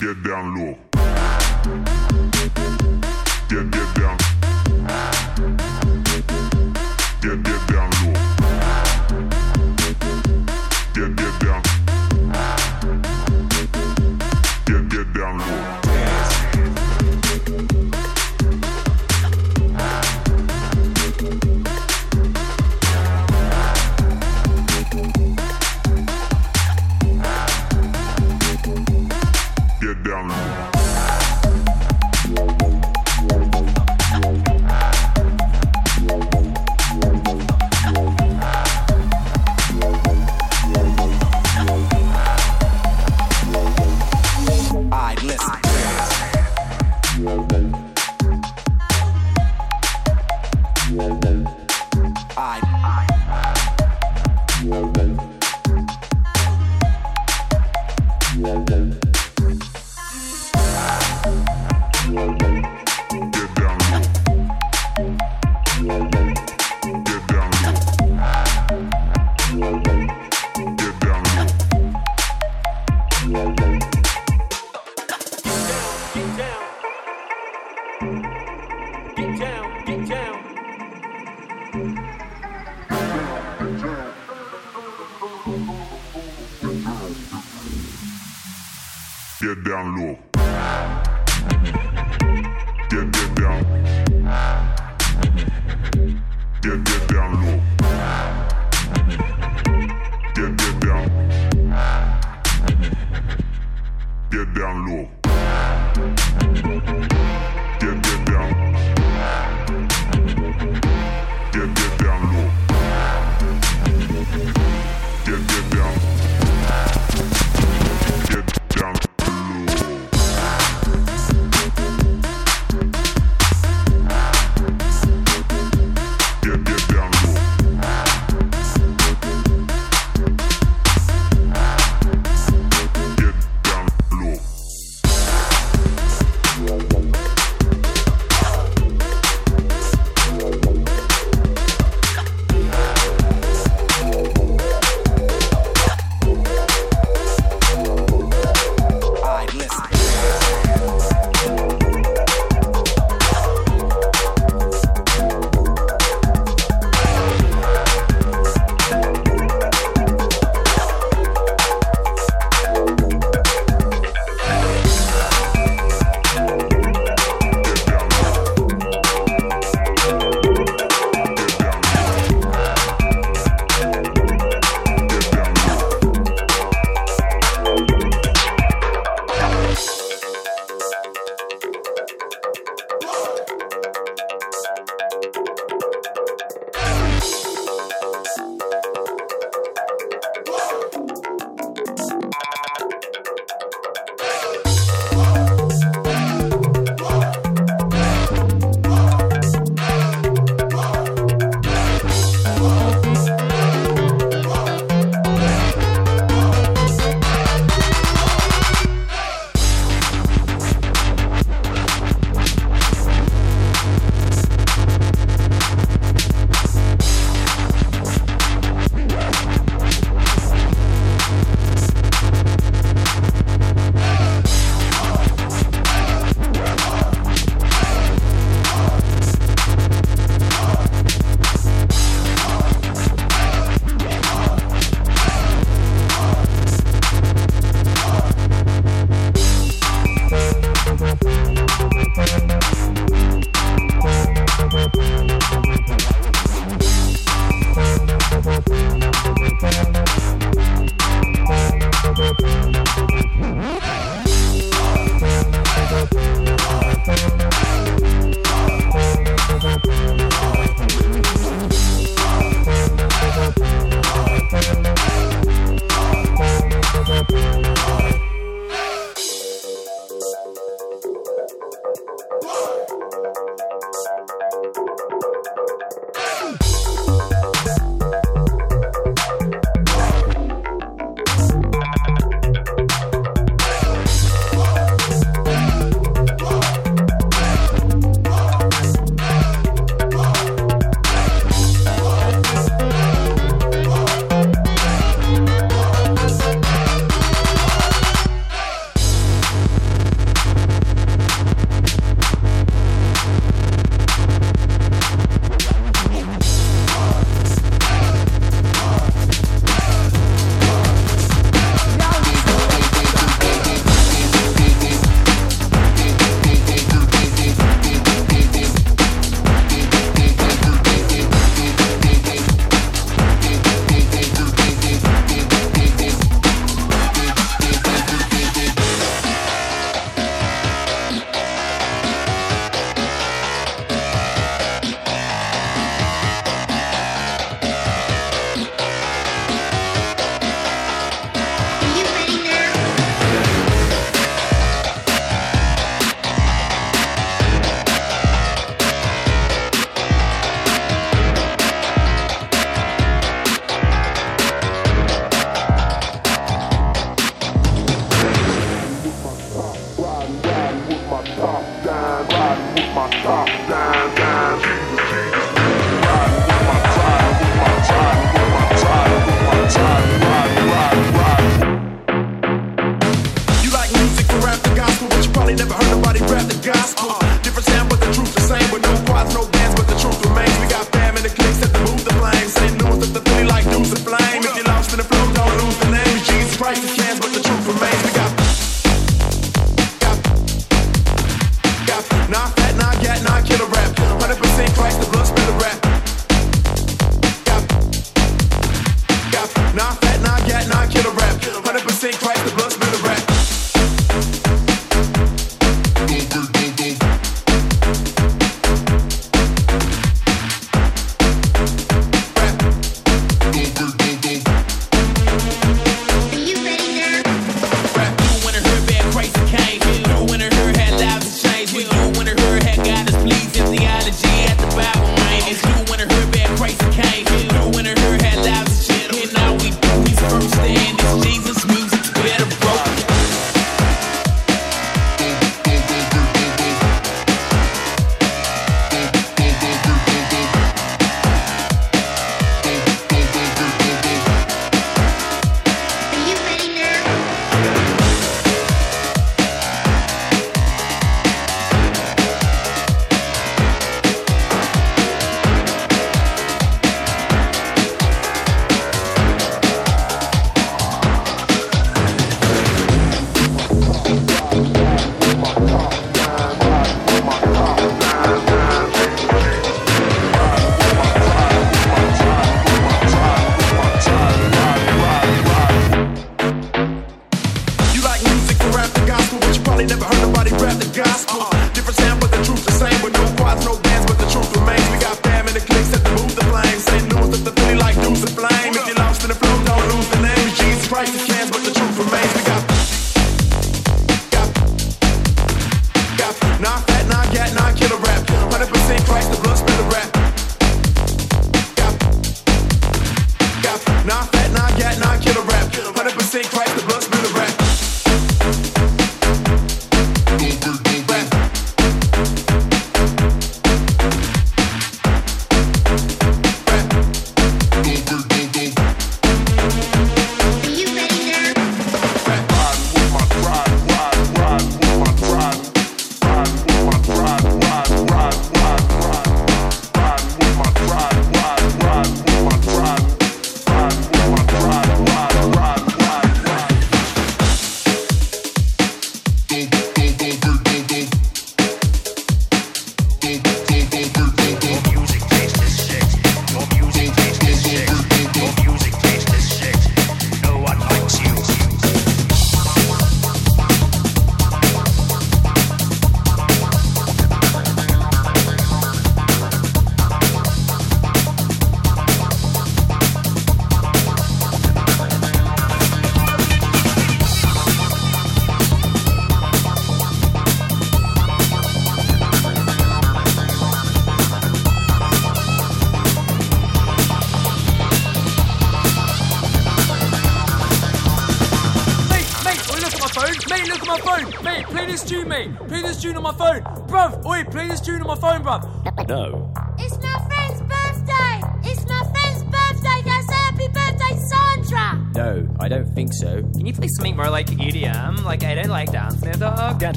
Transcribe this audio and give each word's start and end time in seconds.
Get 0.00 0.22
down 0.22 0.54
low. 0.54 0.76
Get, 3.48 3.70
get 3.70 3.94
down. 3.96 4.16
Get, 7.20 7.42
get 7.42 7.62
down 7.66 7.90
low. 8.00 8.14
Get, 10.94 11.16
get 11.16 11.34
down. 11.40 11.62
Get, 14.66 14.88
get 14.88 15.06
down 15.14 15.38
low. 15.38 15.87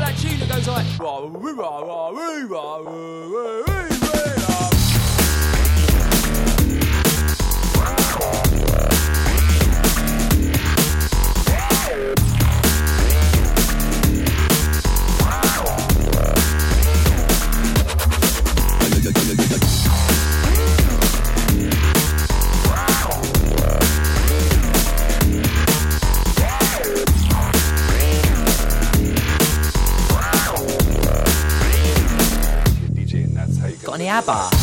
That 0.00 0.16
tune 0.18 0.38
that 0.40 0.48
goes 0.48 0.68
like. 0.68 0.86
Abba. 34.18 34.57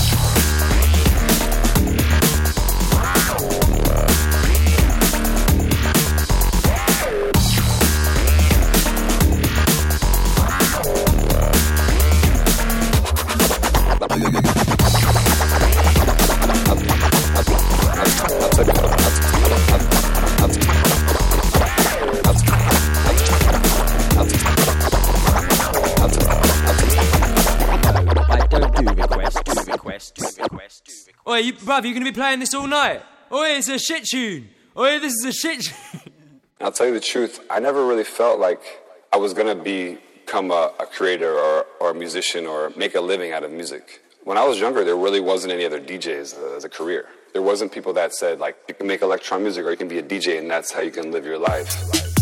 Oi, 31.36 31.40
you, 31.40 31.52
bruv, 31.52 31.86
you 31.86 31.94
gonna 31.94 32.06
be 32.06 32.14
playing 32.14 32.40
this 32.40 32.54
all 32.54 32.66
night? 32.66 33.02
Oi, 33.30 33.58
it's 33.58 33.68
a 33.68 33.78
shit 33.78 34.06
tune. 34.06 34.48
Oi, 34.78 35.00
this 35.00 35.12
is 35.16 35.26
a 35.26 35.34
shit 35.34 35.64
tune. 35.64 36.14
I'll 36.62 36.72
tell 36.72 36.88
you 36.88 36.94
the 36.94 37.02
truth, 37.02 37.42
I 37.50 37.60
never 37.60 37.86
really 37.86 38.06
felt 38.06 38.40
like 38.40 38.62
I 39.12 39.18
was 39.18 39.34
gonna 39.34 39.54
become 39.54 40.52
a, 40.52 40.72
a 40.80 40.86
creator 40.86 41.38
or, 41.38 41.66
or 41.82 41.90
a 41.90 41.94
musician 41.94 42.46
or 42.46 42.72
make 42.78 42.96
a 42.96 43.02
living 43.02 43.34
out 43.34 43.44
of 43.44 43.52
music. 43.52 44.02
When 44.24 44.38
I 44.38 44.46
was 44.46 44.62
younger, 44.62 44.86
there 44.86 44.96
really 44.96 45.20
wasn't 45.20 45.52
any 45.52 45.66
other 45.66 45.82
DJs 45.82 46.56
as 46.56 46.64
a 46.64 46.70
career. 46.70 47.10
There 47.34 47.42
wasn't 47.42 47.74
people 47.74 47.92
that 47.92 48.14
said 48.14 48.40
like 48.40 48.56
you 48.70 48.74
can 48.74 48.88
make 48.88 49.02
electron 49.02 49.42
music 49.42 49.66
or 49.66 49.72
you 49.72 49.78
can 49.78 49.90
be 49.90 49.98
a 49.98 50.04
DJ 50.04 50.40
and 50.40 50.50
that's 50.50 50.72
how 50.72 50.80
you 50.80 50.92
can 50.92 51.12
live 51.12 51.26
your 51.26 51.38
life. 51.38 52.15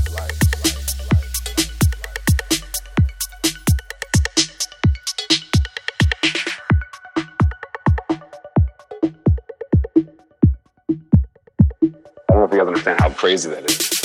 Understand 12.88 13.00
how 13.02 13.10
crazy 13.18 13.50
that 13.50 13.70
is. 13.70 14.03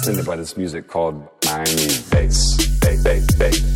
Fascinated 0.00 0.24
by 0.24 0.36
this 0.36 0.56
music 0.56 0.88
called 0.88 1.28
Miami 1.44 1.88
bass. 2.10 2.56
Bass, 2.80 3.04
bass, 3.04 3.34
bass, 3.34 3.69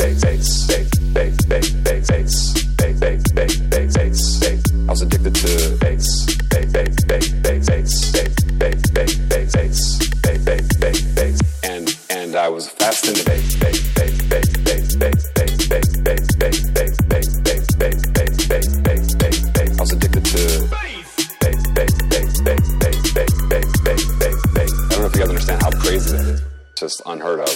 Just 26.85 27.01
unheard 27.07 27.41
of. 27.41 27.49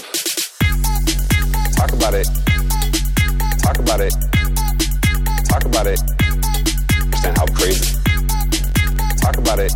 Talk 1.77 1.93
about 1.93 2.15
it. 2.15 2.27
Talk 3.61 3.79
about 3.79 4.01
it. 4.01 4.15
Talk 5.45 5.65
about 5.67 5.87
it. 5.87 6.01
Understand 7.03 7.37
how 7.37 7.45
crazy. 7.49 8.01
Talk 9.21 9.37
about 9.37 9.59
it. 9.59 9.73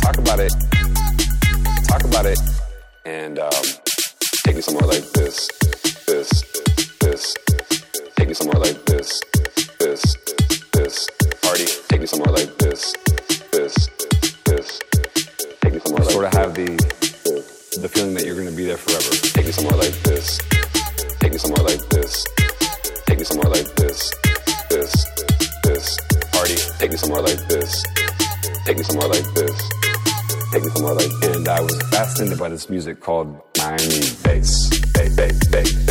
Talk 0.00 0.18
about 0.18 0.38
it. 0.38 0.52
Talk 1.88 2.04
about 2.04 2.26
it. 2.26 2.38
And 3.04 3.40
um, 3.40 3.50
take 4.44 4.54
me 4.54 4.62
somewhere 4.62 4.86
like 4.86 5.10
this, 5.10 5.48
this, 6.06 6.44
this. 7.00 7.34
Take 8.14 8.28
me 8.28 8.34
somewhere 8.34 8.60
like 8.60 8.84
this, 8.84 9.20
this, 9.80 10.16
this. 10.72 11.08
Party. 11.42 11.66
Take 11.88 12.02
me 12.02 12.06
somewhere 12.06 12.32
like 12.32 12.56
this, 12.58 12.94
this, 13.50 13.88
this. 14.44 14.78
Take 15.60 15.74
me 15.74 15.80
somewhere 15.80 16.04
like 16.04 16.12
sort 16.12 16.26
of 16.26 16.32
have 16.34 16.54
the 16.54 16.91
feeling 17.92 18.14
that 18.14 18.24
you're 18.24 18.34
going 18.34 18.48
to 18.48 18.56
be 18.56 18.64
there 18.64 18.76
forever. 18.76 19.10
Take 19.36 19.46
me 19.46 19.52
somewhere 19.52 19.76
like 19.76 19.94
this. 20.02 20.38
Take 21.20 21.32
me 21.32 21.38
somewhere 21.38 21.64
like 21.64 21.88
this. 21.90 22.26
Take 23.06 23.18
me 23.18 23.24
somewhere 23.24 23.50
like 23.50 23.68
this, 23.76 24.10
this, 24.70 24.92
this. 25.64 25.98
Party. 26.32 26.56
Take 26.78 26.90
me 26.90 26.96
somewhere 26.96 27.22
like 27.22 27.46
this. 27.48 27.84
Take 28.64 28.78
me 28.78 28.84
somewhere 28.84 29.08
like 29.08 29.28
this. 29.34 29.56
Take 30.52 30.64
me 30.64 30.70
somewhere 30.70 30.94
like. 30.94 31.12
This. 31.20 31.36
And 31.36 31.48
I 31.48 31.60
was 31.60 31.76
fascinated 31.90 32.38
by 32.38 32.48
this 32.48 32.70
music 32.70 33.00
called 33.00 33.28
Miami 33.58 34.00
bass. 34.24 34.68
Bass, 34.92 35.16
bass, 35.16 35.48
bass, 35.48 35.81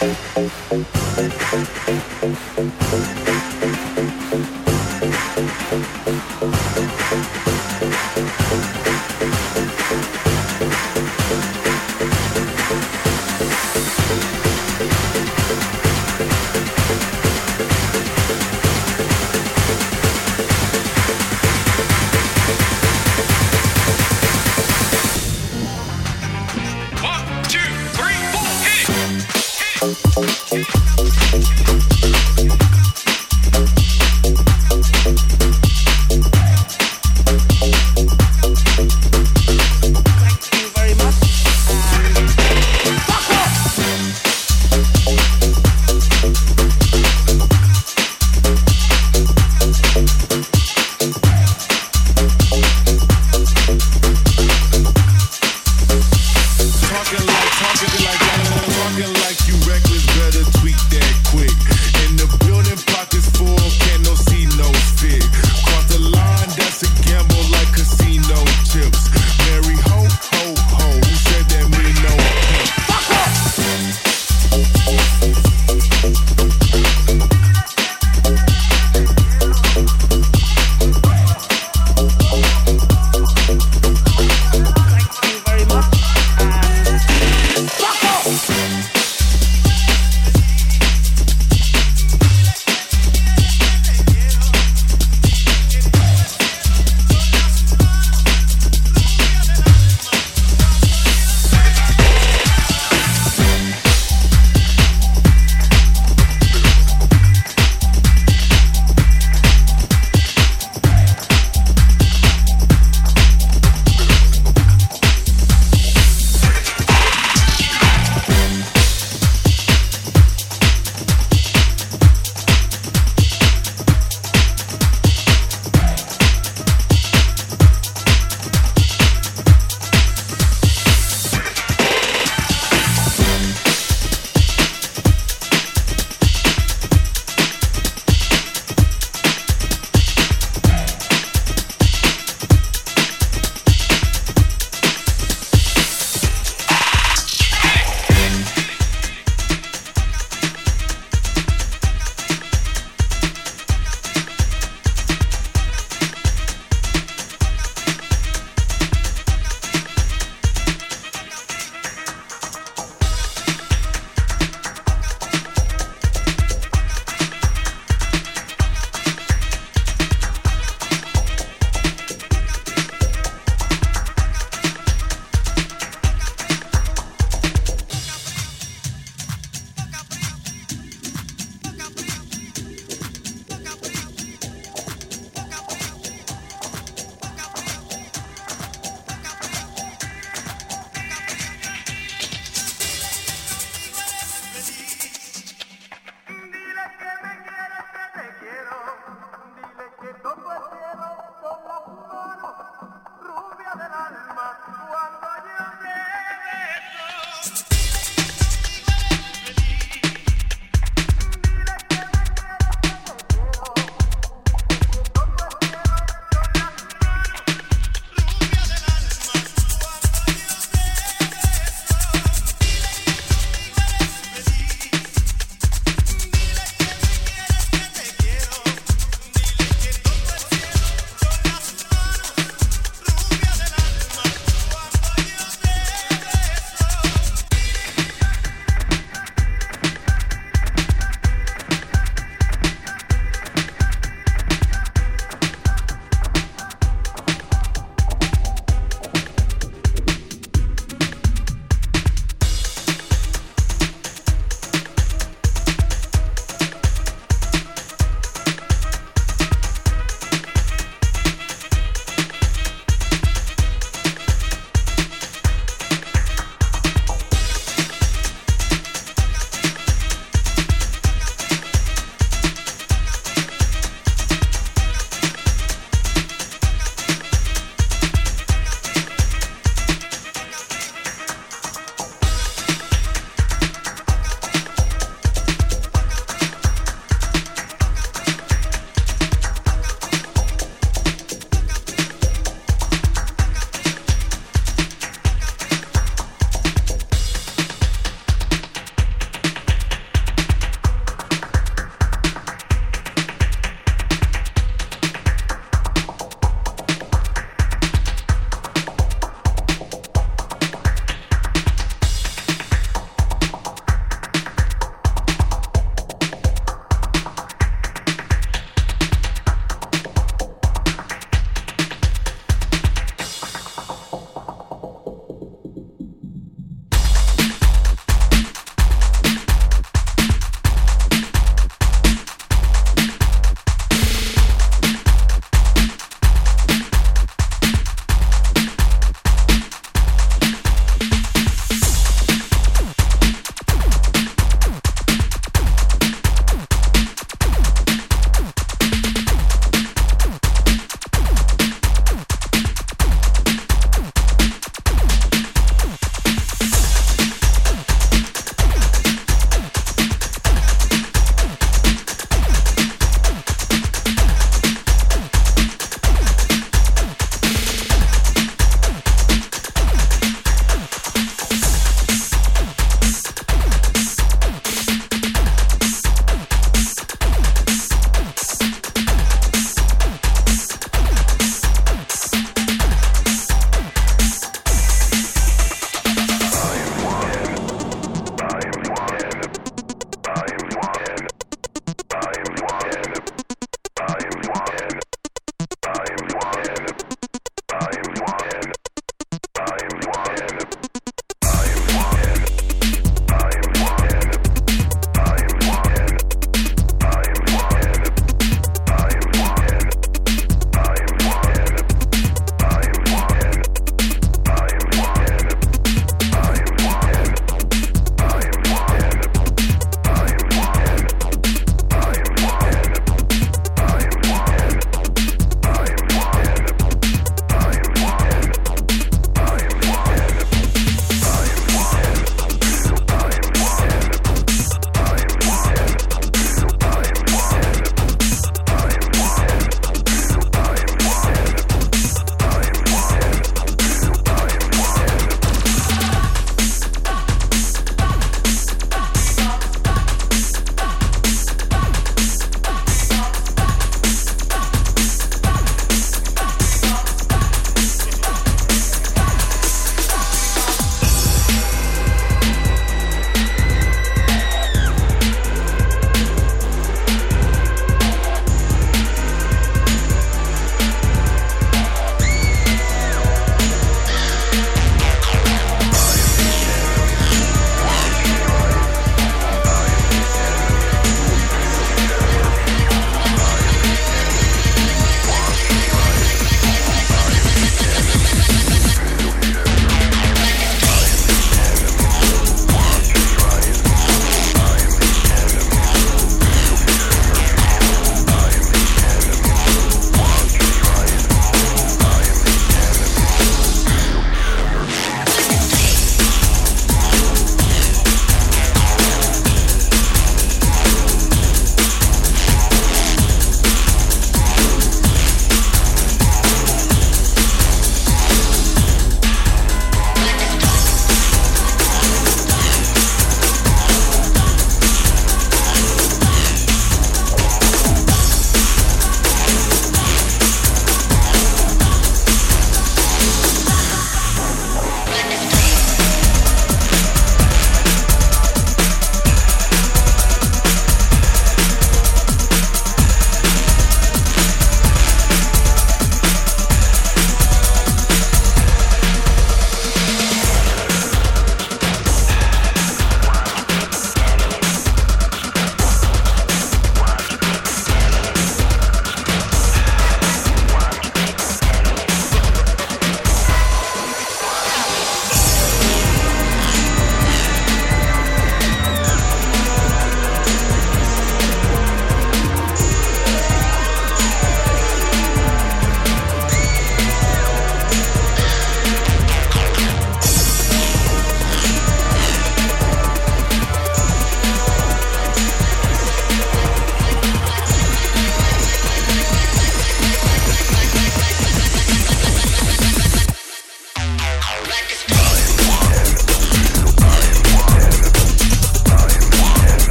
Thank 0.00 0.40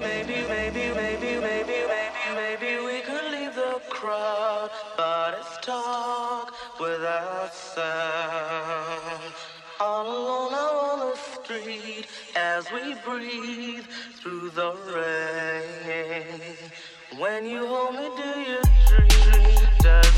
Maybe 0.00 0.32
maybe, 0.48 0.94
maybe, 0.94 0.94
maybe, 0.94 1.40
maybe, 1.40 1.78
maybe, 2.34 2.84
we 2.86 3.00
could 3.02 3.30
leave 3.30 3.54
the 3.54 3.80
crowd, 3.90 4.70
but 4.96 5.34
it's 5.38 5.66
talk 5.66 6.54
without 6.80 7.52
sound. 7.52 9.34
All 9.78 10.06
alone 10.06 10.54
out 10.54 10.74
on 10.92 10.98
the 11.10 11.16
street 11.16 12.06
as 12.34 12.64
we 12.72 12.94
breathe 13.04 13.84
through 14.22 14.50
the 14.50 14.72
rain. 14.94 16.56
When 17.18 17.44
you 17.44 17.66
hold 17.66 17.94
me, 17.94 18.08
do 18.16 18.40
you 18.40 18.62
dream? 18.86 20.09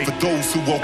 For 0.00 0.10
those 0.12 0.54
who 0.54 0.60
woke 0.60 0.81